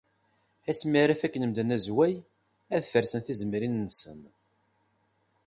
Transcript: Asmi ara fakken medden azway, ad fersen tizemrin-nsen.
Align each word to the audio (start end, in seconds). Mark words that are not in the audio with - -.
Asmi 0.69 0.97
ara 1.03 1.15
fakken 1.21 1.45
medden 1.47 1.73
azway, 1.77 2.13
ad 2.75 2.83
fersen 2.91 3.21
tizemrin-nsen. 3.21 4.19